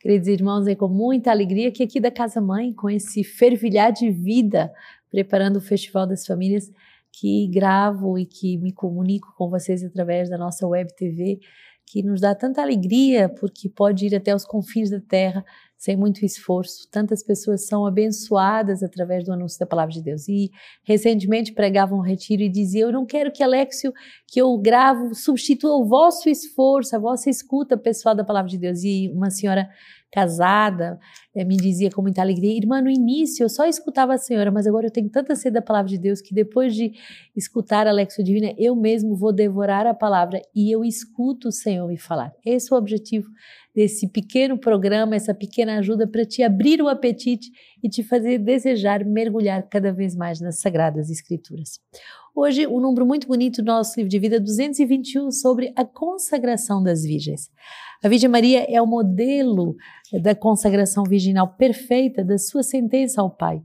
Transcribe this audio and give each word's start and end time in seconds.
Queridos 0.00 0.28
irmãos, 0.28 0.68
é 0.68 0.76
com 0.76 0.86
muita 0.86 1.32
alegria 1.32 1.72
que 1.72 1.82
aqui 1.82 1.98
da 1.98 2.10
Casa 2.10 2.40
Mãe, 2.40 2.72
com 2.72 2.88
esse 2.88 3.24
fervilhar 3.24 3.92
de 3.92 4.08
vida, 4.12 4.72
preparando 5.10 5.56
o 5.56 5.60
Festival 5.60 6.06
das 6.06 6.24
Famílias, 6.24 6.70
que 7.12 7.48
gravo 7.48 8.16
e 8.16 8.24
que 8.24 8.56
me 8.58 8.72
comunico 8.72 9.34
com 9.36 9.50
vocês 9.50 9.82
através 9.82 10.30
da 10.30 10.38
nossa 10.38 10.64
web 10.68 10.94
TV, 10.94 11.40
que 11.90 12.02
nos 12.02 12.20
dá 12.20 12.34
tanta 12.34 12.60
alegria, 12.60 13.28
porque 13.28 13.68
pode 13.68 14.06
ir 14.06 14.14
até 14.14 14.34
os 14.34 14.44
confins 14.44 14.90
da 14.90 15.00
terra 15.00 15.44
sem 15.78 15.96
muito 15.96 16.24
esforço. 16.24 16.88
Tantas 16.90 17.22
pessoas 17.22 17.66
são 17.66 17.86
abençoadas 17.86 18.82
através 18.82 19.24
do 19.24 19.32
anúncio 19.32 19.58
da 19.58 19.66
palavra 19.66 19.92
de 19.92 20.02
Deus. 20.02 20.28
E 20.28 20.50
recentemente 20.82 21.52
pregava 21.52 21.94
um 21.94 22.00
retiro 22.00 22.42
e 22.42 22.48
dizia: 22.48 22.82
Eu 22.82 22.92
não 22.92 23.06
quero 23.06 23.30
que 23.32 23.42
Alexio, 23.42 23.92
que 24.26 24.40
eu 24.40 24.58
gravo, 24.58 25.14
substitua 25.14 25.76
o 25.76 25.86
vosso 25.86 26.28
esforço, 26.28 26.96
a 26.96 26.98
vossa 26.98 27.30
escuta 27.30 27.78
pessoal 27.78 28.14
da 28.14 28.24
palavra 28.24 28.50
de 28.50 28.58
Deus. 28.58 28.82
E 28.82 29.08
uma 29.14 29.30
senhora 29.30 29.70
casada, 30.10 30.98
eh, 31.34 31.44
me 31.44 31.56
dizia 31.56 31.90
com 31.90 32.02
muita 32.02 32.22
alegria, 32.22 32.56
irmã, 32.56 32.80
no 32.80 32.90
início 32.90 33.44
eu 33.44 33.48
só 33.48 33.66
escutava 33.66 34.14
a 34.14 34.18
senhora, 34.18 34.50
mas 34.50 34.66
agora 34.66 34.86
eu 34.86 34.90
tenho 34.90 35.08
tanta 35.10 35.34
sede 35.36 35.54
da 35.54 35.62
palavra 35.62 35.88
de 35.88 35.98
Deus 35.98 36.20
que 36.20 36.34
depois 36.34 36.74
de 36.74 36.92
escutar 37.36 37.86
a 37.86 37.92
Lexo 37.92 38.22
Divina, 38.22 38.54
eu 38.58 38.74
mesmo 38.74 39.14
vou 39.14 39.32
devorar 39.32 39.86
a 39.86 39.94
palavra 39.94 40.40
e 40.54 40.70
eu 40.70 40.84
escuto 40.84 41.48
o 41.48 41.52
Senhor 41.52 41.86
me 41.86 41.98
falar. 41.98 42.32
Esse 42.44 42.72
é 42.72 42.74
o 42.74 42.78
objetivo 42.78 43.28
desse 43.78 44.08
pequeno 44.08 44.58
programa, 44.58 45.14
essa 45.14 45.32
pequena 45.32 45.78
ajuda 45.78 46.04
para 46.04 46.24
te 46.24 46.42
abrir 46.42 46.82
o 46.82 46.88
apetite 46.88 47.48
e 47.80 47.88
te 47.88 48.02
fazer 48.02 48.36
desejar 48.36 49.04
mergulhar 49.04 49.68
cada 49.68 49.92
vez 49.92 50.16
mais 50.16 50.40
nas 50.40 50.58
Sagradas 50.58 51.08
Escrituras. 51.10 51.78
Hoje, 52.34 52.66
um 52.66 52.80
número 52.80 53.06
muito 53.06 53.28
bonito 53.28 53.62
do 53.62 53.66
nosso 53.66 53.94
livro 53.96 54.10
de 54.10 54.18
vida, 54.18 54.40
221, 54.40 55.30
sobre 55.30 55.72
a 55.76 55.84
consagração 55.84 56.82
das 56.82 57.04
virgens. 57.04 57.52
A 58.02 58.08
Virgem 58.08 58.28
Maria 58.28 58.66
é 58.68 58.82
o 58.82 58.86
modelo 58.86 59.76
da 60.24 60.34
consagração 60.34 61.04
virginal 61.04 61.54
perfeita 61.54 62.24
da 62.24 62.36
sua 62.36 62.64
sentença 62.64 63.20
ao 63.20 63.30
Pai, 63.30 63.62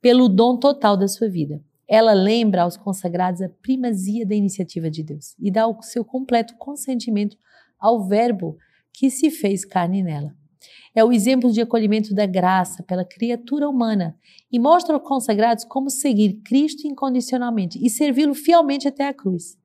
pelo 0.00 0.28
dom 0.28 0.58
total 0.58 0.96
da 0.96 1.06
sua 1.06 1.28
vida. 1.28 1.62
Ela 1.86 2.14
lembra 2.14 2.62
aos 2.62 2.76
consagrados 2.76 3.40
a 3.40 3.48
primazia 3.48 4.26
da 4.26 4.34
iniciativa 4.34 4.90
de 4.90 5.04
Deus 5.04 5.36
e 5.38 5.52
dá 5.52 5.68
o 5.68 5.80
seu 5.82 6.04
completo 6.04 6.56
consentimento 6.58 7.36
ao 7.78 8.08
Verbo 8.08 8.58
que 8.92 9.10
se 9.10 9.30
fez 9.30 9.64
carne 9.64 10.02
nela. 10.02 10.34
É 10.94 11.02
o 11.02 11.12
exemplo 11.12 11.50
de 11.50 11.60
acolhimento 11.60 12.14
da 12.14 12.26
graça 12.26 12.82
pela 12.82 13.04
criatura 13.04 13.68
humana 13.68 14.16
e 14.50 14.58
mostra 14.58 14.94
aos 14.94 15.06
consagrados 15.06 15.64
como 15.64 15.88
seguir 15.88 16.40
Cristo 16.44 16.86
incondicionalmente 16.86 17.78
e 17.82 17.88
servi-lo 17.88 18.34
fielmente 18.34 18.86
até 18.86 19.08
a 19.08 19.14
cruz. 19.14 19.56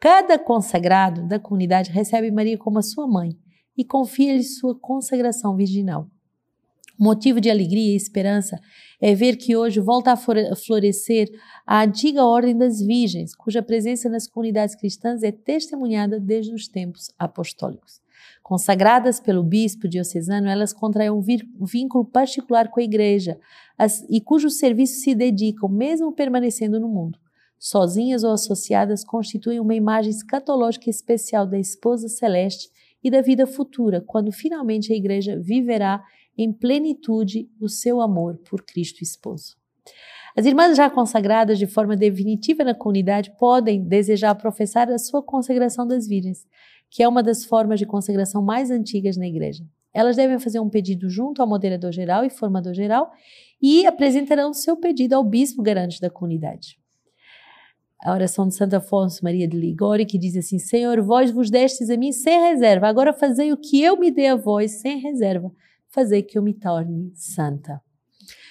Cada 0.00 0.38
consagrado 0.38 1.28
da 1.28 1.38
comunidade 1.38 1.92
recebe 1.92 2.30
Maria 2.30 2.58
como 2.58 2.78
a 2.78 2.82
sua 2.82 3.06
mãe 3.06 3.36
e 3.76 3.84
confia-lhe 3.84 4.42
sua 4.42 4.74
consagração 4.74 5.54
virginal. 5.54 6.08
Motivo 6.98 7.40
de 7.40 7.50
alegria 7.50 7.92
e 7.92 7.96
esperança 7.96 8.58
é 9.00 9.14
ver 9.14 9.36
que 9.36 9.56
hoje 9.56 9.80
volta 9.80 10.12
a 10.12 10.56
florescer 10.56 11.28
a 11.66 11.82
antiga 11.82 12.24
ordem 12.24 12.56
das 12.56 12.80
virgens, 12.80 13.34
cuja 13.34 13.62
presença 13.62 14.08
nas 14.08 14.28
comunidades 14.28 14.74
cristãs 14.74 15.22
é 15.22 15.32
testemunhada 15.32 16.18
desde 16.20 16.54
os 16.54 16.68
tempos 16.68 17.10
apostólicos. 17.18 18.01
Consagradas 18.42 19.20
pelo 19.20 19.42
bispo 19.42 19.88
diocesano, 19.88 20.48
elas 20.48 20.72
contraem 20.72 21.10
um 21.10 21.20
vínculo 21.64 22.04
particular 22.04 22.68
com 22.68 22.80
a 22.80 22.82
igreja 22.82 23.38
as, 23.78 24.04
e 24.10 24.20
cujo 24.20 24.50
serviço 24.50 25.00
se 25.00 25.14
dedicam, 25.14 25.68
mesmo 25.68 26.12
permanecendo 26.12 26.80
no 26.80 26.88
mundo. 26.88 27.18
Sozinhas 27.58 28.24
ou 28.24 28.32
associadas, 28.32 29.04
constituem 29.04 29.60
uma 29.60 29.74
imagem 29.74 30.10
escatológica 30.10 30.90
especial 30.90 31.46
da 31.46 31.58
esposa 31.58 32.08
celeste 32.08 32.68
e 33.02 33.10
da 33.10 33.20
vida 33.20 33.46
futura, 33.46 34.00
quando 34.00 34.32
finalmente 34.32 34.92
a 34.92 34.96
igreja 34.96 35.38
viverá 35.38 36.02
em 36.36 36.52
plenitude 36.52 37.48
o 37.60 37.68
seu 37.68 38.00
amor 38.00 38.38
por 38.38 38.62
Cristo 38.64 39.02
esposo. 39.02 39.56
As 40.36 40.46
irmãs 40.46 40.76
já 40.76 40.88
consagradas 40.88 41.58
de 41.58 41.66
forma 41.66 41.94
definitiva 41.94 42.64
na 42.64 42.74
comunidade 42.74 43.32
podem 43.38 43.84
desejar 43.84 44.34
professar 44.34 44.90
a 44.90 44.98
sua 44.98 45.22
consagração 45.22 45.86
das 45.86 46.08
virgens, 46.08 46.46
que 46.92 47.02
é 47.02 47.08
uma 47.08 47.22
das 47.22 47.44
formas 47.44 47.80
de 47.80 47.86
consagração 47.86 48.42
mais 48.42 48.70
antigas 48.70 49.16
na 49.16 49.26
igreja. 49.26 49.64
Elas 49.92 50.14
devem 50.16 50.38
fazer 50.38 50.60
um 50.60 50.70
pedido 50.70 51.08
junto 51.08 51.42
ao 51.42 51.48
moderador 51.48 51.92
geral 51.92 52.24
e 52.24 52.30
formador 52.30 52.74
geral 52.74 53.10
e 53.60 53.86
apresentarão 53.86 54.52
seu 54.52 54.76
pedido 54.76 55.14
ao 55.14 55.24
bispo 55.24 55.62
garante 55.62 56.00
da 56.00 56.08
comunidade 56.10 56.80
a 58.02 58.12
oração 58.12 58.48
de 58.48 58.54
Santo 58.54 58.74
Afonso 58.74 59.22
Maria 59.22 59.46
de 59.46 59.56
Ligório, 59.56 60.04
que 60.04 60.18
diz 60.18 60.36
assim: 60.36 60.58
Senhor, 60.58 61.00
vós 61.00 61.30
vos 61.30 61.48
destes 61.48 61.88
a 61.88 61.96
mim 61.96 62.10
sem 62.10 62.40
reserva, 62.40 62.88
agora 62.88 63.12
fazei 63.12 63.52
o 63.52 63.56
que 63.56 63.80
eu 63.80 63.96
me 63.96 64.10
dei 64.10 64.26
a 64.26 64.36
vós 64.36 64.80
sem 64.80 64.98
reserva, 64.98 65.50
fazei 65.88 66.22
que 66.22 66.36
eu 66.36 66.42
me 66.42 66.52
torne 66.52 67.12
santa. 67.14 67.80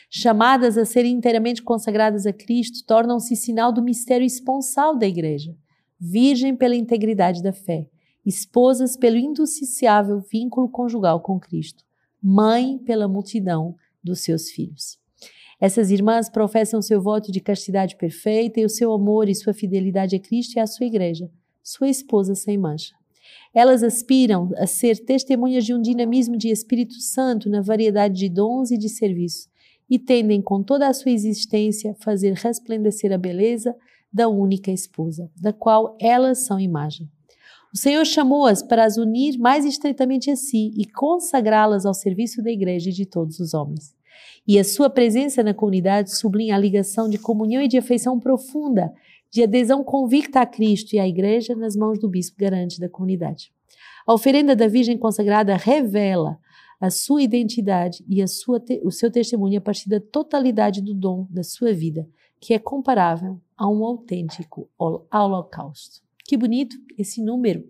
Chamadas 0.09 0.78
a 0.78 0.85
serem 0.85 1.13
inteiramente 1.13 1.62
consagradas 1.62 2.25
a 2.25 2.34
Cristo, 2.34 2.85
tornam-se 2.85 3.35
sinal 3.35 3.73
do 3.73 3.84
mistério 3.84 4.25
esponsal 4.25 4.97
da 4.97 5.08
Igreja, 5.08 5.53
virgem 6.00 6.56
pela 6.56 6.75
integridade 6.75 7.44
da 7.44 7.52
fé, 7.52 7.90
esposas 8.26 8.96
pelo 8.96 9.18
indissociável 9.18 10.20
vínculo 10.20 10.70
conjugal 10.70 11.22
com 11.22 11.40
Cristo, 11.40 11.84
mãe 12.22 12.78
pela 12.78 13.08
multidão 13.08 13.76
dos 14.04 14.22
seus 14.22 14.50
filhos. 14.50 15.00
Essas 15.59 15.92
irmãs 15.92 16.30
professam 16.30 16.82
seu 16.82 17.02
voto 17.02 17.32
de 17.32 17.40
castidade 17.40 17.96
perfeita 17.96 18.59
e 18.59 18.66
o 18.66 18.70
seu 18.70 18.92
amor 18.92 19.30
e 19.30 19.36
sua 19.36 19.54
fidelidade 19.54 20.16
a 20.16 20.20
Cristo 20.20 20.56
e 20.56 20.59
à 20.59 20.66
sua 20.66 20.88
igreja, 20.88 21.30
sua 21.64 21.88
esposa 21.88 22.34
sem 22.34 22.58
mancha. 22.58 22.96
Elas 23.54 23.84
aspiram 23.84 24.50
a 24.58 24.66
ser 24.66 24.98
testemunhas 25.06 25.66
de 25.66 25.74
um 25.74 25.82
dinamismo 25.82 26.38
de 26.38 26.50
Espírito 26.50 27.00
Santo 27.00 27.50
na 27.50 27.62
variedade 27.62 28.16
de 28.16 28.30
dons 28.30 28.72
e 28.72 28.78
de 28.78 28.90
serviços 28.90 29.50
e 29.90 30.00
tendem 30.00 30.42
com 30.42 30.64
toda 30.64 30.88
a 30.88 30.94
sua 30.94 31.12
existência 31.12 31.96
fazer 32.00 32.34
resplandecer 32.34 33.12
a 33.12 33.18
beleza 33.18 33.76
da 34.12 34.28
única 34.28 34.72
esposa, 34.72 35.30
da 35.36 35.53
qual 35.53 35.98
elas 36.00 36.40
são 36.40 36.59
imagem. 36.59 37.09
O 37.74 37.78
Senhor 37.78 38.06
chamou-as 38.06 38.62
para 38.62 38.84
as 38.84 38.98
unir 38.98 39.38
mais 39.38 39.64
estreitamente 39.64 40.30
a 40.30 40.36
si 40.36 40.74
e 40.76 40.86
consagrá-las 40.86 41.86
ao 41.86 41.94
serviço 41.94 42.44
da 42.44 42.52
igreja 42.52 42.90
e 42.90 42.94
de 42.94 43.06
todos 43.06 43.40
os 43.40 43.54
homens. 43.54 43.96
E 44.46 44.59
a 44.59 44.64
sua 44.64 44.90
presença 44.90 45.42
na 45.42 45.54
comunidade 45.54 46.14
sublinha 46.14 46.56
a 46.56 46.59
ligação 46.59 47.08
de 47.08 47.18
comunhão 47.18 47.62
e 47.62 47.70
de 47.70 47.78
afeição 47.78 48.20
profunda, 48.20 48.92
de 49.32 49.44
adesão 49.44 49.86
convicta 49.86 50.42
a 50.42 50.46
Cristo 50.46 50.94
e 50.94 51.00
à 51.00 51.08
Igreja 51.08 51.56
nas 51.56 51.74
mãos 51.74 51.98
do 51.98 52.09
bispo 52.09 52.38
garante 52.38 52.78
da 52.78 52.90
comunidade. 52.90 53.54
A 54.06 54.14
oferenda 54.14 54.53
da 54.53 54.68
Virgem 54.68 54.98
consagrada 54.98 55.56
revela 55.56 56.38
a 56.82 56.90
sua 56.90 57.22
identidade 57.22 58.03
e 58.09 58.28
sua 58.28 58.62
o 58.84 58.92
seu 58.92 59.09
testemunho 59.09 59.59
a 59.59 59.62
partir 59.62 59.88
da 59.88 60.02
totalidade 60.02 60.82
do 60.82 60.94
dom 60.94 61.26
da 61.30 61.44
sua 61.44 61.72
vida, 61.72 62.06
que 62.38 62.53
é 62.53 62.59
comparável 62.59 63.40
a 63.56 63.70
um 63.70 63.86
autêntico 63.86 64.68
holocausto. 64.78 66.02
Que 66.31 66.38
bonito 66.38 66.78
esse 66.97 67.22
número 67.22 67.69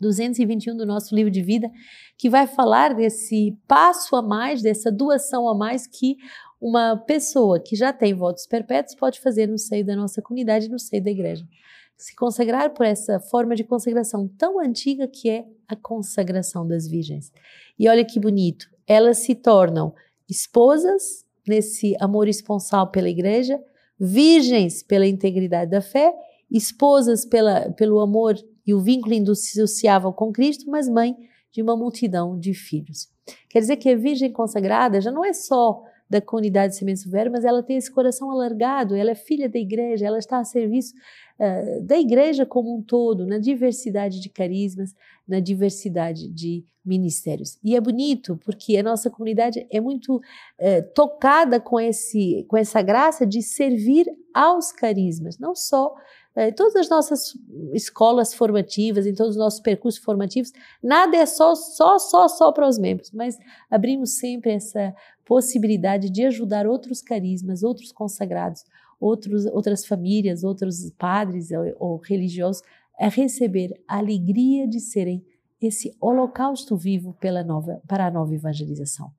221 0.00 0.74
do 0.74 0.86
nosso 0.86 1.14
livro 1.14 1.30
de 1.30 1.42
vida, 1.42 1.70
que 2.16 2.30
vai 2.30 2.46
falar 2.46 2.94
desse 2.94 3.54
passo 3.68 4.16
a 4.16 4.22
mais, 4.22 4.62
dessa 4.62 4.90
doação 4.90 5.46
a 5.46 5.54
mais 5.54 5.86
que 5.86 6.16
uma 6.58 6.96
pessoa 6.96 7.60
que 7.60 7.76
já 7.76 7.92
tem 7.92 8.14
votos 8.14 8.46
perpétuos 8.46 8.94
pode 8.94 9.20
fazer 9.20 9.46
no 9.46 9.58
seio 9.58 9.84
da 9.84 9.94
nossa 9.94 10.22
comunidade, 10.22 10.70
no 10.70 10.78
seio 10.78 11.04
da 11.04 11.10
igreja. 11.10 11.46
Se 11.94 12.16
consagrar 12.16 12.72
por 12.72 12.86
essa 12.86 13.20
forma 13.20 13.54
de 13.54 13.62
consagração 13.62 14.26
tão 14.26 14.58
antiga 14.58 15.06
que 15.06 15.28
é 15.28 15.44
a 15.68 15.76
consagração 15.76 16.66
das 16.66 16.88
virgens. 16.88 17.30
E 17.78 17.90
olha 17.90 18.06
que 18.06 18.18
bonito, 18.18 18.70
elas 18.86 19.18
se 19.18 19.34
tornam 19.34 19.92
esposas 20.26 21.26
nesse 21.46 21.94
amor 22.00 22.26
esponsal 22.26 22.90
pela 22.90 23.10
igreja, 23.10 23.62
virgens 24.00 24.82
pela 24.82 25.06
integridade 25.06 25.70
da 25.70 25.82
fé, 25.82 26.10
esposas 26.56 27.24
pela, 27.24 27.70
pelo 27.72 28.00
amor 28.00 28.36
e 28.66 28.74
o 28.74 28.80
vínculo 28.80 29.14
indissociável 29.14 30.12
com 30.12 30.32
Cristo, 30.32 30.70
mas 30.70 30.88
mãe 30.88 31.16
de 31.52 31.62
uma 31.62 31.76
multidão 31.76 32.38
de 32.38 32.54
filhos. 32.54 33.08
Quer 33.48 33.60
dizer 33.60 33.76
que 33.76 33.90
a 33.90 33.96
Virgem 33.96 34.32
consagrada 34.32 35.00
já 35.00 35.10
não 35.10 35.24
é 35.24 35.32
só 35.32 35.82
da 36.12 36.20
comunidade 36.20 36.74
de 36.74 36.78
Sementes 36.78 37.04
do 37.04 37.10
Verbo, 37.10 37.32
mas 37.32 37.44
ela 37.44 37.62
tem 37.62 37.76
esse 37.76 37.90
coração 37.90 38.30
alargado, 38.30 38.94
ela 38.94 39.12
é 39.12 39.14
filha 39.14 39.48
da 39.48 39.58
igreja, 39.58 40.06
ela 40.06 40.18
está 40.18 40.38
a 40.38 40.44
serviço 40.44 40.92
uh, 41.38 41.82
da 41.82 41.96
igreja 41.96 42.44
como 42.44 42.76
um 42.76 42.82
todo, 42.82 43.26
na 43.26 43.38
diversidade 43.38 44.20
de 44.20 44.28
carismas, 44.28 44.94
na 45.26 45.40
diversidade 45.40 46.28
de 46.28 46.66
ministérios. 46.84 47.58
E 47.64 47.74
é 47.74 47.80
bonito 47.80 48.38
porque 48.44 48.76
a 48.76 48.82
nossa 48.82 49.08
comunidade 49.08 49.66
é 49.70 49.80
muito 49.80 50.16
uh, 50.16 50.92
tocada 50.94 51.58
com, 51.58 51.80
esse, 51.80 52.44
com 52.46 52.58
essa 52.58 52.82
graça 52.82 53.24
de 53.26 53.40
servir 53.40 54.06
aos 54.34 54.70
carismas, 54.70 55.38
não 55.38 55.54
só 55.54 55.94
em 56.36 56.40
é, 56.40 56.50
todas 56.50 56.76
as 56.76 56.88
nossas 56.88 57.36
escolas 57.74 58.32
formativas, 58.32 59.06
em 59.06 59.14
todos 59.14 59.32
os 59.32 59.38
nossos 59.38 59.60
percursos 59.60 60.02
formativos, 60.02 60.50
nada 60.82 61.16
é 61.16 61.26
só, 61.26 61.54
só, 61.54 61.98
só, 61.98 62.26
só 62.26 62.52
para 62.52 62.66
os 62.66 62.78
membros, 62.78 63.10
mas 63.12 63.38
abrimos 63.70 64.18
sempre 64.18 64.52
essa 64.52 64.94
possibilidade 65.26 66.08
de 66.08 66.24
ajudar 66.24 66.66
outros 66.66 67.02
carismas, 67.02 67.62
outros 67.62 67.92
consagrados, 67.92 68.64
outros, 68.98 69.44
outras 69.46 69.84
famílias, 69.84 70.42
outros 70.42 70.90
padres 70.98 71.50
ou, 71.50 71.74
ou 71.78 71.96
religiosos 71.98 72.62
a 72.98 73.08
receber 73.08 73.78
a 73.86 73.98
alegria 73.98 74.66
de 74.66 74.80
serem 74.80 75.24
esse 75.60 75.94
holocausto 76.00 76.76
vivo 76.76 77.14
pela 77.20 77.44
nova, 77.44 77.80
para 77.86 78.06
a 78.06 78.10
nova 78.10 78.34
evangelização. 78.34 79.10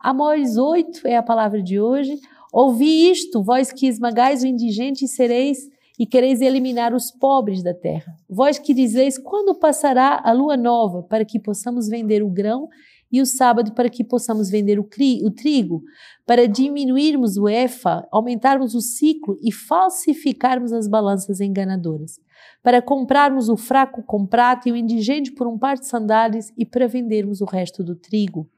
Amós 0.00 0.56
8 0.56 1.06
é 1.06 1.16
a 1.16 1.22
palavra 1.22 1.62
de 1.62 1.78
hoje. 1.80 2.18
Ouvi 2.52 3.10
isto, 3.10 3.42
vós 3.42 3.70
que 3.70 3.86
esmagais 3.86 4.42
o 4.42 4.46
indigente 4.46 5.04
e 5.04 5.08
sereis 5.08 5.68
e 5.98 6.06
quereis 6.06 6.40
eliminar 6.40 6.94
os 6.94 7.10
pobres 7.10 7.62
da 7.62 7.74
terra. 7.74 8.14
Vós 8.28 8.58
que 8.58 8.72
dizeis 8.72 9.18
quando 9.18 9.58
passará 9.58 10.20
a 10.24 10.32
lua 10.32 10.56
nova 10.56 11.02
para 11.02 11.24
que 11.24 11.40
possamos 11.40 11.88
vender 11.88 12.22
o 12.22 12.30
grão 12.30 12.68
e 13.10 13.20
o 13.20 13.26
sábado 13.26 13.72
para 13.72 13.88
que 13.88 14.04
possamos 14.04 14.50
vender 14.50 14.78
o, 14.78 14.84
cri, 14.84 15.24
o 15.24 15.30
trigo, 15.30 15.82
para 16.26 16.46
diminuirmos 16.46 17.36
o 17.36 17.48
efa, 17.48 18.06
aumentarmos 18.12 18.74
o 18.74 18.80
ciclo 18.80 19.36
e 19.42 19.50
falsificarmos 19.50 20.72
as 20.72 20.86
balanças 20.86 21.40
enganadoras, 21.40 22.20
para 22.62 22.82
comprarmos 22.82 23.48
o 23.48 23.56
fraco 23.56 24.02
com 24.02 24.26
prata 24.26 24.68
e 24.68 24.72
o 24.72 24.76
indigente 24.76 25.32
por 25.32 25.46
um 25.46 25.58
par 25.58 25.76
de 25.76 25.86
sandálias 25.86 26.52
e 26.56 26.66
para 26.66 26.86
vendermos 26.86 27.40
o 27.40 27.46
resto 27.46 27.82
do 27.82 27.96
trigo. 27.96 28.48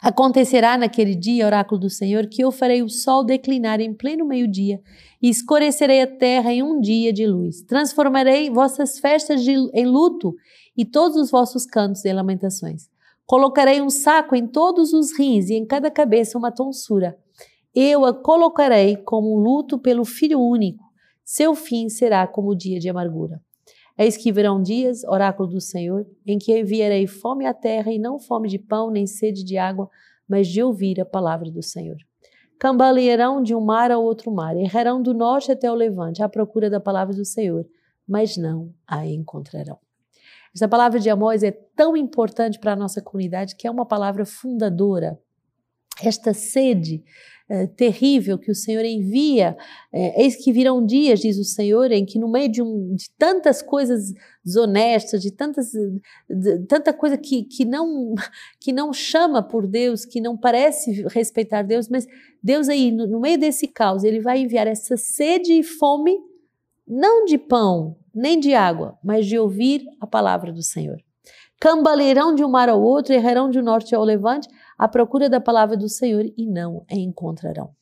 Acontecerá 0.00 0.78
naquele 0.78 1.16
dia, 1.16 1.44
oráculo 1.44 1.80
do 1.80 1.90
Senhor, 1.90 2.28
que 2.28 2.42
eu 2.42 2.52
farei 2.52 2.82
o 2.82 2.88
sol 2.88 3.24
declinar 3.24 3.80
em 3.80 3.92
pleno 3.92 4.24
meio-dia 4.24 4.80
e 5.20 5.28
escurecerei 5.28 6.02
a 6.02 6.06
terra 6.06 6.52
em 6.52 6.62
um 6.62 6.80
dia 6.80 7.12
de 7.12 7.26
luz. 7.26 7.62
Transformarei 7.62 8.48
vossas 8.48 9.00
festas 9.00 9.42
de, 9.42 9.54
em 9.74 9.86
luto 9.86 10.34
e 10.76 10.84
todos 10.84 11.16
os 11.16 11.30
vossos 11.32 11.66
cantos 11.66 12.04
em 12.04 12.12
lamentações. 12.12 12.88
Colocarei 13.26 13.80
um 13.80 13.90
saco 13.90 14.36
em 14.36 14.46
todos 14.46 14.92
os 14.92 15.12
rins 15.18 15.50
e 15.50 15.54
em 15.54 15.66
cada 15.66 15.90
cabeça 15.90 16.38
uma 16.38 16.52
tonsura. 16.52 17.18
Eu 17.74 18.04
a 18.04 18.14
colocarei 18.14 18.96
como 18.96 19.36
um 19.36 19.38
luto 19.38 19.78
pelo 19.78 20.04
filho 20.04 20.40
único. 20.40 20.84
Seu 21.24 21.54
fim 21.56 21.88
será 21.88 22.26
como 22.26 22.50
o 22.50 22.56
dia 22.56 22.78
de 22.78 22.88
amargura. 22.88 23.42
Eis 23.98 24.16
que 24.16 24.30
virão 24.30 24.62
dias, 24.62 25.02
oráculo 25.02 25.48
do 25.48 25.60
Senhor, 25.60 26.06
em 26.24 26.38
que 26.38 26.56
enviarei 26.56 27.08
fome 27.08 27.44
à 27.44 27.52
terra 27.52 27.90
e 27.90 27.98
não 27.98 28.20
fome 28.20 28.48
de 28.48 28.56
pão 28.56 28.92
nem 28.92 29.08
sede 29.08 29.42
de 29.42 29.58
água, 29.58 29.90
mas 30.28 30.46
de 30.46 30.62
ouvir 30.62 31.00
a 31.00 31.04
palavra 31.04 31.50
do 31.50 31.62
Senhor. 31.62 31.96
Cambalearão 32.60 33.42
de 33.42 33.56
um 33.56 33.60
mar 33.60 33.90
a 33.90 33.98
outro 33.98 34.30
mar, 34.30 34.56
errarão 34.56 35.02
do 35.02 35.12
norte 35.12 35.50
até 35.50 35.70
o 35.70 35.74
levante 35.74 36.22
à 36.22 36.28
procura 36.28 36.70
da 36.70 36.78
palavra 36.78 37.12
do 37.12 37.24
Senhor, 37.24 37.66
mas 38.06 38.36
não 38.36 38.72
a 38.86 39.04
encontrarão. 39.04 39.78
Essa 40.54 40.68
palavra 40.68 41.00
de 41.00 41.10
Amós 41.10 41.42
é 41.42 41.50
tão 41.50 41.96
importante 41.96 42.58
para 42.58 42.72
a 42.72 42.76
nossa 42.76 43.02
comunidade 43.02 43.56
que 43.56 43.66
é 43.66 43.70
uma 43.70 43.86
palavra 43.86 44.24
fundadora. 44.24 45.18
Esta 46.02 46.32
sede 46.32 47.02
é, 47.50 47.66
terrível 47.66 48.38
que 48.38 48.50
o 48.50 48.54
Senhor 48.54 48.84
envia, 48.84 49.56
é, 49.90 50.22
eis 50.22 50.36
que 50.36 50.52
virão 50.52 50.84
dias, 50.84 51.20
diz 51.20 51.38
o 51.38 51.44
Senhor, 51.44 51.90
em 51.90 52.04
que 52.04 52.18
no 52.18 52.30
meio 52.30 52.50
de, 52.50 52.62
um, 52.62 52.94
de 52.94 53.10
tantas 53.16 53.62
coisas 53.62 54.12
desonestas, 54.44 55.22
de 55.22 55.30
tantas 55.30 55.72
de, 56.28 56.58
tanta 56.68 56.92
coisa 56.92 57.16
que, 57.16 57.44
que, 57.44 57.64
não, 57.64 58.14
que 58.60 58.70
não 58.70 58.92
chama 58.92 59.42
por 59.42 59.66
Deus, 59.66 60.04
que 60.04 60.20
não 60.20 60.36
parece 60.36 61.06
respeitar 61.08 61.62
Deus, 61.62 61.88
mas 61.88 62.06
Deus 62.42 62.68
aí, 62.68 62.92
no, 62.92 63.06
no 63.06 63.20
meio 63.20 63.38
desse 63.38 63.66
caos, 63.66 64.04
Ele 64.04 64.20
vai 64.20 64.40
enviar 64.40 64.66
essa 64.66 64.96
sede 64.96 65.54
e 65.54 65.62
fome, 65.62 66.18
não 66.86 67.24
de 67.24 67.38
pão, 67.38 67.96
nem 68.14 68.38
de 68.38 68.54
água, 68.54 68.98
mas 69.02 69.26
de 69.26 69.38
ouvir 69.38 69.86
a 70.00 70.06
palavra 70.06 70.52
do 70.52 70.62
Senhor. 70.62 70.98
Cambaleirão 71.60 72.34
de 72.34 72.44
um 72.44 72.48
mar 72.48 72.68
ao 72.68 72.80
outro, 72.80 73.12
errarão 73.12 73.50
de 73.50 73.58
um 73.58 73.62
norte 73.62 73.94
ao 73.94 74.04
levante, 74.04 74.48
à 74.78 74.86
procura 74.86 75.28
da 75.28 75.40
palavra 75.40 75.76
do 75.76 75.88
Senhor 75.88 76.24
e 76.36 76.46
não 76.46 76.84
a 76.88 76.94
encontrarão. 76.94 77.74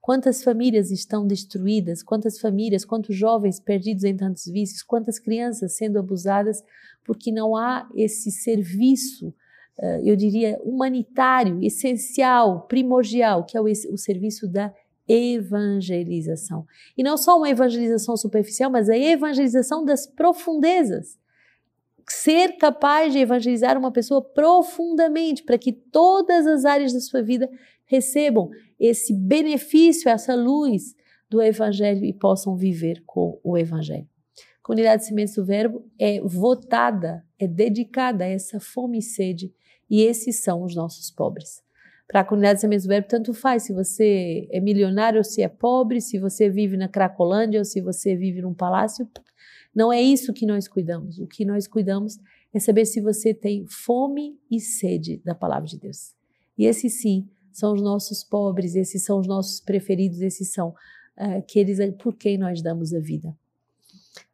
Quantas 0.00 0.42
famílias 0.42 0.90
estão 0.90 1.26
destruídas, 1.26 2.02
quantas 2.02 2.40
famílias, 2.40 2.84
quantos 2.84 3.14
jovens 3.14 3.60
perdidos 3.60 4.04
em 4.04 4.16
tantos 4.16 4.46
vícios, 4.46 4.82
quantas 4.82 5.18
crianças 5.18 5.76
sendo 5.76 5.98
abusadas, 5.98 6.62
porque 7.04 7.30
não 7.30 7.54
há 7.54 7.86
esse 7.94 8.30
serviço, 8.30 9.34
eh, 9.78 10.00
eu 10.02 10.16
diria, 10.16 10.58
humanitário, 10.64 11.62
essencial, 11.62 12.62
primordial, 12.62 13.44
que 13.44 13.56
é 13.56 13.60
o 13.60 13.98
serviço 13.98 14.48
da 14.48 14.72
evangelização. 15.06 16.66
E 16.96 17.02
não 17.02 17.16
só 17.16 17.36
uma 17.36 17.48
evangelização 17.48 18.16
superficial, 18.16 18.70
mas 18.70 18.88
a 18.88 18.96
evangelização 18.96 19.84
das 19.84 20.06
profundezas. 20.06 21.18
Ser 22.10 22.56
capaz 22.56 23.12
de 23.12 23.18
evangelizar 23.18 23.76
uma 23.78 23.92
pessoa 23.92 24.22
profundamente, 24.22 25.42
para 25.42 25.58
que 25.58 25.72
todas 25.72 26.46
as 26.46 26.64
áreas 26.64 26.92
da 26.92 27.00
sua 27.00 27.22
vida 27.22 27.48
recebam 27.84 28.50
esse 28.78 29.14
benefício, 29.14 30.08
essa 30.08 30.34
luz 30.34 30.94
do 31.28 31.42
Evangelho 31.42 32.04
e 32.04 32.12
possam 32.12 32.56
viver 32.56 33.02
com 33.06 33.38
o 33.42 33.56
Evangelho. 33.56 34.08
A 34.60 34.62
comunidade 34.62 35.04
Sementes 35.04 35.34
do 35.34 35.44
Verbo 35.44 35.84
é 35.98 36.20
votada, 36.20 37.24
é 37.38 37.46
dedicada 37.46 38.24
a 38.24 38.28
essa 38.28 38.60
fome 38.60 38.98
e 38.98 39.02
sede, 39.02 39.52
e 39.88 40.02
esses 40.02 40.42
são 40.42 40.62
os 40.62 40.74
nossos 40.74 41.10
pobres 41.10 41.62
para 42.08 42.20
a 42.20 42.24
comunidade 42.24 42.62
Sementes 42.62 42.86
do 42.86 42.88
Verbo, 42.88 43.06
tanto 43.06 43.34
faz 43.34 43.64
se 43.64 43.72
você 43.74 44.48
é 44.50 44.58
milionário 44.60 45.18
ou 45.18 45.24
se 45.24 45.42
é 45.42 45.48
pobre, 45.48 46.00
se 46.00 46.18
você 46.18 46.48
vive 46.48 46.74
na 46.76 46.88
Cracolândia 46.88 47.60
ou 47.60 47.64
se 47.66 47.82
você 47.82 48.16
vive 48.16 48.40
num 48.40 48.54
palácio. 48.54 49.06
Não 49.74 49.92
é 49.92 50.00
isso 50.00 50.32
que 50.32 50.46
nós 50.46 50.66
cuidamos. 50.66 51.18
O 51.18 51.26
que 51.26 51.44
nós 51.44 51.66
cuidamos 51.66 52.18
é 52.52 52.58
saber 52.58 52.84
se 52.84 53.00
você 53.00 53.32
tem 53.32 53.66
fome 53.66 54.38
e 54.50 54.60
sede 54.60 55.20
da 55.24 55.34
palavra 55.34 55.68
de 55.68 55.78
Deus. 55.78 56.14
E 56.56 56.64
esses 56.64 57.00
sim 57.00 57.28
são 57.52 57.72
os 57.72 57.82
nossos 57.82 58.24
pobres, 58.24 58.74
esses 58.74 59.04
são 59.04 59.20
os 59.20 59.26
nossos 59.26 59.60
preferidos, 59.60 60.20
esses 60.20 60.52
são 60.52 60.70
uh, 60.70 61.38
aqueles 61.38 61.78
por 61.96 62.14
quem 62.16 62.38
nós 62.38 62.62
damos 62.62 62.92
a 62.94 62.98
vida. 62.98 63.36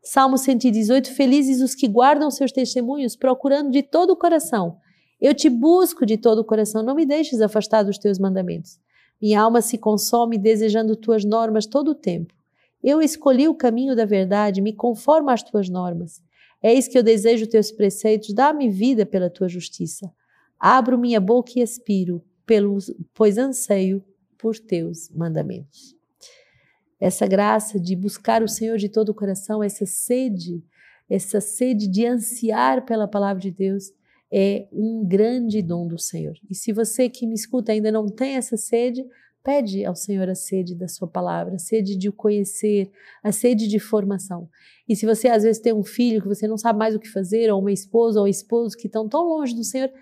Salmo 0.03 0.39
118: 0.39 1.13
Felizes 1.13 1.61
os 1.61 1.75
que 1.75 1.89
guardam 1.89 2.31
seus 2.31 2.53
testemunhos, 2.53 3.17
procurando 3.17 3.71
de 3.71 3.83
todo 3.83 4.11
o 4.11 4.17
coração 4.17 4.79
eu 5.25 5.35
te 5.35 5.49
busco 5.49 6.05
de 6.05 6.19
todo 6.19 6.41
o 6.41 6.45
coração, 6.45 6.83
não 6.83 6.95
me 6.95 7.07
deixes 7.07 7.41
afastar 7.41 7.83
dos 7.83 7.97
teus 7.97 8.19
mandamentos. 8.19 8.79
Minha 9.21 9.41
alma 9.41 9.63
se 9.63 9.79
consome 9.79 10.37
desejando 10.37 10.95
tuas 10.95 11.25
normas 11.25 11.65
todo 11.65 11.93
o 11.93 11.95
tempo. 11.95 12.35
Eu 12.85 13.01
escolhi 13.01 13.49
o 13.49 13.55
caminho 13.55 13.97
da 13.97 14.05
verdade, 14.05 14.61
me 14.61 14.75
conformo 14.75 15.31
às 15.31 15.43
tuas 15.43 15.71
normas. 15.71 16.23
Eis 16.63 16.87
que 16.87 16.99
eu 16.99 17.03
desejo 17.03 17.47
teus 17.47 17.73
preceitos, 17.73 18.35
dá-me 18.35 18.69
vida 18.69 19.07
pela 19.07 19.31
tua 19.31 19.49
justiça. 19.49 20.13
Abro 20.61 20.99
minha 20.99 21.19
boca 21.19 21.53
e 21.57 21.63
expiro, 21.63 22.23
pelos, 22.45 22.93
pois 23.15 23.39
anseio 23.39 24.05
por 24.37 24.59
teus 24.59 25.09
mandamentos. 25.09 25.97
Essa 27.01 27.27
graça 27.27 27.81
de 27.81 27.97
buscar 27.97 28.43
o 28.43 28.49
Senhor 28.49 28.77
de 28.77 28.91
todo 28.91 29.09
o 29.09 29.15
coração, 29.15 29.63
essa 29.63 29.87
sede, 29.87 30.63
essa 31.09 31.41
sede 31.41 31.89
de 31.89 32.07
ansiar 32.07 32.85
pela 32.85 33.09
palavra 33.09 33.41
de 33.41 33.51
Deus, 33.51 33.93
é 34.31 34.69
um 34.71 35.03
grande 35.07 35.63
dom 35.63 35.87
do 35.87 35.99
Senhor. 35.99 36.35
E 36.51 36.55
se 36.55 36.71
você 36.71 37.09
que 37.09 37.27
me 37.27 37.35
escuta 37.35 37.73
ainda 37.73 37.91
não 37.91 38.07
tem 38.07 38.37
essa 38.37 38.59
sede, 38.59 39.03
pede 39.45 39.85
ao 39.85 39.95
Senhor 39.95 40.29
a 40.31 40.35
sede 40.35 40.75
da 40.75 40.89
sua 40.89 41.07
palavra, 41.07 41.57
a 41.57 41.59
sede 41.59 41.95
de 41.97 42.09
o 42.09 42.13
conhecer, 42.13 42.91
a 43.23 43.31
sede 43.31 43.69
de 43.69 43.79
formação. 43.79 44.49
E 44.89 44.97
se 44.97 45.05
você 45.05 45.29
às 45.29 45.43
vezes 45.43 45.61
tem 45.61 45.75
um 45.75 45.85
filho 45.85 46.23
que 46.23 46.27
você 46.27 46.49
não 46.49 46.57
sabe 46.57 46.79
mais 46.79 46.95
o 46.95 46.99
que 46.99 47.09
fazer, 47.09 47.53
ou 47.53 47.61
uma 47.61 47.71
esposa 47.71 48.19
ou 48.19 48.25
um 48.25 48.29
esposo 48.29 48.75
que 48.75 48.87
estão 48.87 49.07
tão 49.07 49.23
longe 49.23 49.55
do 49.55 49.63
Senhor, 49.63 49.93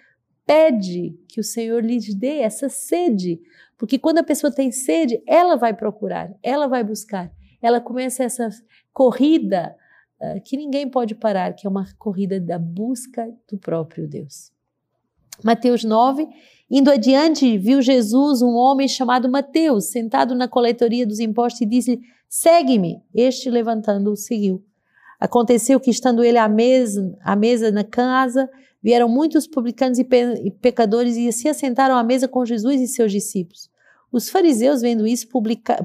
pede 0.46 1.18
que 1.28 1.40
o 1.40 1.44
Senhor 1.44 1.84
lhe 1.84 1.98
dê 2.14 2.38
essa 2.38 2.68
sede, 2.68 3.40
porque 3.76 3.98
quando 3.98 4.18
a 4.18 4.24
pessoa 4.24 4.54
tem 4.54 4.70
sede, 4.70 5.20
ela 5.26 5.56
vai 5.56 5.74
procurar, 5.74 6.32
ela 6.40 6.68
vai 6.68 6.84
buscar, 6.84 7.32
ela 7.60 7.80
começa 7.80 8.22
essa 8.22 8.48
corrida 8.92 9.74
ah, 10.20 10.38
que 10.38 10.56
ninguém 10.56 10.88
pode 10.88 11.16
parar, 11.16 11.52
que 11.52 11.66
é 11.66 11.70
uma 11.70 11.84
corrida 11.98 12.38
da 12.38 12.60
busca 12.60 13.28
do 13.50 13.58
próprio 13.58 14.06
Deus. 14.06 14.52
Mateus 15.42 15.82
9, 15.82 16.28
indo 16.72 16.90
adiante, 16.90 17.58
viu 17.58 17.82
Jesus 17.82 18.40
um 18.40 18.54
homem 18.54 18.88
chamado 18.88 19.28
Mateus, 19.28 19.90
sentado 19.90 20.34
na 20.34 20.48
coletoria 20.48 21.06
dos 21.06 21.20
impostos 21.20 21.60
e 21.60 21.66
disse-lhe: 21.66 22.00
Segue-me. 22.26 23.02
Este, 23.14 23.50
levantando-o, 23.50 24.16
seguiu. 24.16 24.64
Aconteceu 25.20 25.78
que, 25.78 25.90
estando 25.90 26.24
ele 26.24 26.38
à 26.38 26.48
mesa, 26.48 27.14
à 27.22 27.36
mesa 27.36 27.70
na 27.70 27.84
casa, 27.84 28.48
vieram 28.82 29.06
muitos 29.06 29.46
publicanos 29.46 29.98
e, 29.98 30.04
pe 30.04 30.32
e 30.42 30.50
pecadores 30.50 31.14
e 31.14 31.30
se 31.30 31.46
assentaram 31.46 31.94
à 31.94 32.02
mesa 32.02 32.26
com 32.26 32.44
Jesus 32.44 32.80
e 32.80 32.88
seus 32.88 33.12
discípulos. 33.12 33.70
Os 34.10 34.30
fariseus, 34.30 34.80
vendo 34.80 35.06
isso, 35.06 35.28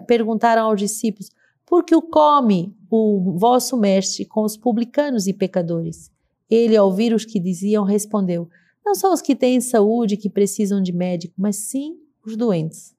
perguntaram 0.08 0.64
aos 0.64 0.80
discípulos: 0.80 1.30
porque 1.68 1.94
o 1.94 2.02
come 2.02 2.74
o 2.90 3.38
vosso 3.38 3.76
mestre 3.76 4.24
com 4.24 4.44
os 4.44 4.56
publicanos 4.56 5.28
e 5.28 5.34
pecadores. 5.34 6.10
Ele, 6.50 6.78
ao 6.78 6.88
ouvir 6.88 7.14
os 7.14 7.26
que 7.26 7.42
diziam, 7.42 7.84
respondeu: 7.84 8.48
Não 8.88 8.96
são 8.96 9.12
os 9.12 9.22
que 9.22 9.36
têm 9.36 9.60
saúde 9.60 10.16
que 10.16 10.30
precisam 10.30 10.82
de 10.82 10.94
médico, 10.94 11.34
mas 11.38 11.58
sim 11.58 12.00
os 12.26 12.38
doentes. 12.38 12.96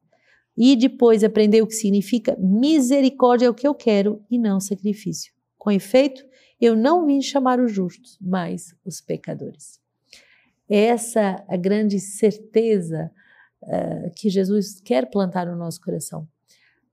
E 0.54 0.76
depois 0.76 1.24
aprendeu 1.24 1.64
o 1.64 1.66
que 1.66 1.72
significa 1.72 2.36
misericórdia 2.38 3.46
é 3.46 3.48
o 3.48 3.54
que 3.54 3.66
eu 3.66 3.74
quero 3.74 4.22
e 4.30 4.38
não 4.38 4.60
sacrifício. 4.60 5.32
Com 5.56 5.70
efeito, 5.70 6.22
eu 6.60 6.76
não 6.76 7.06
vim 7.06 7.22
chamar 7.22 7.58
os 7.58 7.72
justos, 7.72 8.18
mas 8.20 8.74
os 8.84 9.00
pecadores. 9.00 9.80
Essa 10.68 11.20
é 11.20 11.54
a 11.54 11.56
grande 11.56 11.98
certeza 11.98 13.10
uh, 13.62 14.10
que 14.14 14.28
Jesus 14.28 14.82
quer 14.82 15.08
plantar 15.08 15.46
no 15.46 15.56
nosso 15.56 15.80
coração. 15.80 16.28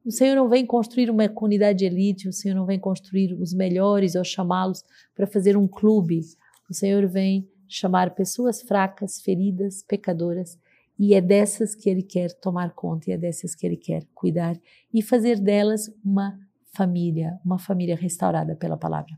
O 0.06 0.12
Senhor 0.12 0.36
não 0.36 0.48
vem 0.48 0.66
construir 0.66 1.10
uma 1.10 1.28
comunidade 1.28 1.80
de 1.80 1.86
elite, 1.86 2.30
o 2.30 2.34
Senhor 2.34 2.56
não 2.56 2.66
vem 2.66 2.80
construir 2.80 3.34
os 3.34 3.54
melhores 3.54 4.16
ou 4.16 4.24
chamá-los 4.24 4.86
para 5.14 5.28
fazer 5.28 5.58
um 5.58 5.68
clube. 5.68 6.22
O 6.70 6.74
Senhor 6.74 7.06
vem 7.08 7.46
chamar 7.68 8.16
pessoas 8.16 8.62
fracas, 8.62 9.22
feridas, 9.22 9.84
pecadoras, 9.84 10.58
e 10.98 11.14
é 11.14 11.22
dessas 11.22 11.76
que 11.76 11.90
ele 11.90 12.04
quer 12.04 12.32
tomar 12.40 12.74
conta, 12.74 13.10
e 13.10 13.14
é 13.14 13.18
dessas 13.18 13.54
que 13.54 13.66
ele 13.66 13.78
quer 13.78 14.06
cuidar 14.14 14.56
e 14.94 15.02
fazer 15.02 15.40
delas 15.40 15.92
uma 16.04 16.40
família, 16.74 17.40
uma 17.44 17.60
família 17.60 17.96
restaurada 17.96 18.56
pela 18.56 18.78
palavra. 18.78 19.14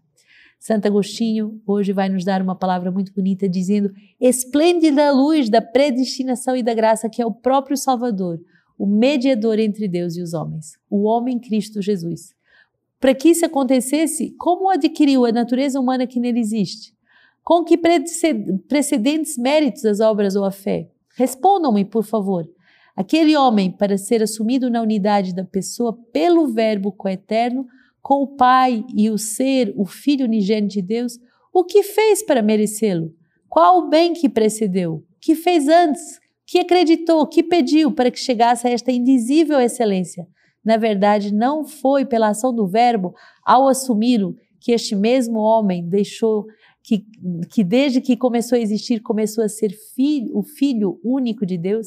Santo 0.60 0.88
Agostinho 0.88 1.62
hoje 1.68 1.94
vai 1.94 2.10
nos 2.10 2.25
dar 2.25 2.42
uma 2.42 2.56
palavra 2.56 2.92
muito 2.92 3.13
bonita 3.13 3.48
dizendo: 3.48 3.92
esplêndida 4.20 5.12
luz 5.12 5.50
da 5.50 5.62
predestinação 5.62 6.56
e 6.56 6.63
da 6.63 6.74
graça 6.74 7.10
que 7.10 7.22
é 7.22 7.25
o 7.25 7.34
próprio 7.34 7.77
Salvador, 7.77 8.39
o 8.77 8.88
mediador 8.88 9.60
entre 9.60 9.88
Deus 9.88 10.16
e 10.16 10.22
os 10.22 10.34
homens, 10.34 10.77
o 10.89 11.04
homem 11.04 11.39
Cristo 11.39 11.82
Jesus. 11.82 12.36
Para 13.00 13.13
que 13.13 13.30
isso 13.30 13.46
acontecesse, 13.46 14.36
como 14.39 14.72
adquiriu 14.72 15.25
a 15.25 15.32
natureza 15.32 15.80
humana 15.80 16.08
que 16.08 16.20
nele 16.20 16.39
existe? 16.39 16.97
Com 17.48 17.63
que 17.63 17.77
precedentes 18.68 19.38
méritos 19.38 19.86
as 19.86 20.01
obras 20.01 20.36
ou 20.36 20.44
a 20.44 20.51
fé? 20.51 20.89
Respondam-me, 21.16 21.86
por 21.86 22.04
favor. 22.04 22.46
Aquele 22.94 23.38
homem, 23.38 23.72
para 23.72 23.98
ser 23.98 24.22
assumido 24.22 24.70
na 24.70 24.82
unidade 24.82 25.34
da 25.34 25.46
pessoa 25.46 25.98
pelo 26.12 26.51
Verbo 26.51 26.92
coeterno, 26.92 27.66
com 28.01 28.16
o 28.16 28.36
Pai 28.36 28.84
e 28.94 29.10
o 29.10 29.18
Ser, 29.18 29.74
o 29.77 29.86
Filho 29.86 30.25
unigênito 30.25 30.74
de 30.74 30.82
Deus, 30.82 31.13
o 31.54 31.63
que 31.63 31.84
fez 31.84 32.22
para 32.22 32.42
merecê-lo? 32.42 33.13
Qual 33.48 33.77
o 33.77 33.88
bem 33.88 34.12
que 34.12 34.27
precedeu? 34.27 35.06
Que 35.22 35.34
fez 35.34 35.70
antes? 35.70 36.20
Que 36.46 36.60
acreditou? 36.60 37.25
Que 37.25 37.42
pediu 37.42 37.94
para 37.94 38.12
que 38.12 38.20
chegasse 38.20 38.68
a 38.68 38.72
esta 38.72 38.92
indizível 38.92 39.62
excelência? 39.62 40.27
Na 40.66 40.75
verdade, 40.75 41.34
não 41.34 41.63
foi 41.63 42.06
pela 42.06 42.27
ação 42.27 42.54
do 42.54 42.68
Verbo, 42.68 43.13
ao 43.42 43.70
assumi-lo, 43.70 44.36
que 44.60 44.74
este 44.74 44.98
mesmo 44.98 45.39
homem 45.39 45.88
deixou 45.88 46.46
que, 46.88 47.06
que 47.50 47.65
desde 47.65 48.00
que 48.00 48.15
começou 48.15 48.56
a 48.56 48.62
existir, 48.62 49.01
começou 49.01 49.44
a 49.44 49.50
ser 49.50 49.74
filho, 49.94 50.32
o 50.38 50.41
Filho 50.41 51.01
único 51.03 51.46
de 51.46 51.58
Deus, 51.58 51.86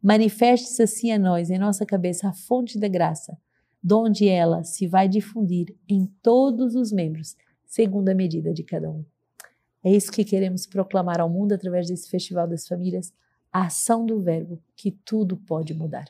manifeste-se 0.00 0.80
assim 0.80 1.10
a 1.10 1.18
nós, 1.18 1.50
em 1.50 1.58
nossa 1.58 1.84
cabeça, 1.84 2.28
a 2.28 2.32
fonte 2.32 2.78
da 2.78 2.86
graça, 2.86 3.36
donde 3.82 4.28
ela 4.28 4.62
se 4.62 4.86
vai 4.86 5.08
difundir 5.08 5.74
em 5.88 6.06
todos 6.22 6.76
os 6.76 6.92
membros, 6.92 7.34
segundo 7.66 8.10
a 8.10 8.14
medida 8.14 8.54
de 8.54 8.62
cada 8.62 8.88
um. 8.88 9.04
É 9.82 9.90
isso 9.90 10.12
que 10.12 10.24
queremos 10.24 10.66
proclamar 10.66 11.20
ao 11.20 11.28
mundo 11.28 11.52
através 11.52 11.88
desse 11.88 12.08
Festival 12.08 12.46
das 12.46 12.68
Famílias, 12.68 13.12
a 13.52 13.66
ação 13.66 14.06
do 14.06 14.20
Verbo, 14.20 14.62
que 14.76 14.92
tudo 15.04 15.36
pode 15.36 15.74
mudar. 15.74 16.06